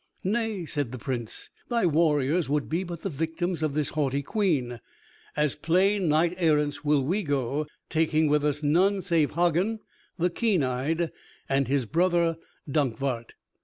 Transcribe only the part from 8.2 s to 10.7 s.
with us none, save Hagen the keen